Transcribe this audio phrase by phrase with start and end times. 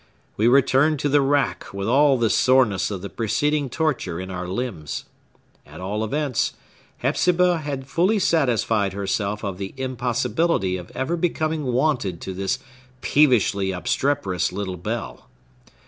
[0.35, 4.47] We return to the rack with all the soreness of the preceding torture in our
[4.47, 5.05] limbs.
[5.63, 6.53] At all events,
[7.03, 12.57] Hepzibah had fully satisfied herself of the impossibility of ever becoming wonted to this
[13.01, 15.29] peevishly obstreperous little bell.